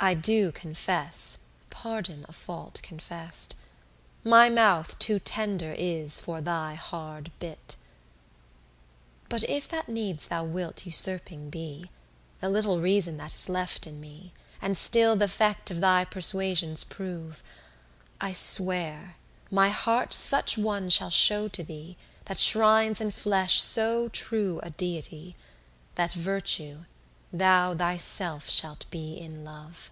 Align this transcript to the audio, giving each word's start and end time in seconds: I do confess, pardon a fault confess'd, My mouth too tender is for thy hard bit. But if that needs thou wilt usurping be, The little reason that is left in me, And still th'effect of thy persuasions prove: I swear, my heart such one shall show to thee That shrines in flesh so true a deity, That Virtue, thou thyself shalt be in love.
I 0.00 0.12
do 0.12 0.52
confess, 0.52 1.38
pardon 1.70 2.26
a 2.28 2.34
fault 2.34 2.78
confess'd, 2.82 3.54
My 4.22 4.50
mouth 4.50 4.98
too 4.98 5.18
tender 5.18 5.74
is 5.78 6.20
for 6.20 6.42
thy 6.42 6.74
hard 6.74 7.32
bit. 7.38 7.76
But 9.30 9.44
if 9.48 9.66
that 9.70 9.88
needs 9.88 10.28
thou 10.28 10.44
wilt 10.44 10.84
usurping 10.84 11.48
be, 11.48 11.90
The 12.40 12.50
little 12.50 12.80
reason 12.82 13.16
that 13.16 13.32
is 13.32 13.48
left 13.48 13.86
in 13.86 13.98
me, 13.98 14.34
And 14.60 14.76
still 14.76 15.16
th'effect 15.16 15.70
of 15.70 15.80
thy 15.80 16.04
persuasions 16.04 16.84
prove: 16.84 17.42
I 18.20 18.32
swear, 18.32 19.16
my 19.50 19.70
heart 19.70 20.12
such 20.12 20.58
one 20.58 20.90
shall 20.90 21.08
show 21.08 21.48
to 21.48 21.62
thee 21.64 21.96
That 22.26 22.38
shrines 22.38 23.00
in 23.00 23.10
flesh 23.10 23.58
so 23.58 24.10
true 24.10 24.60
a 24.62 24.68
deity, 24.68 25.34
That 25.94 26.12
Virtue, 26.12 26.84
thou 27.32 27.74
thyself 27.74 28.48
shalt 28.50 28.84
be 28.90 29.14
in 29.14 29.42
love. 29.44 29.90